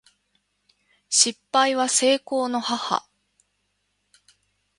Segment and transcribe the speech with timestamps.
[1.11, 3.07] 失敗は成功の母